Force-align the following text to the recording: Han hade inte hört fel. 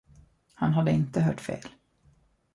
Han 0.53 0.73
hade 0.73 0.91
inte 0.91 1.21
hört 1.21 1.41
fel. 1.41 1.61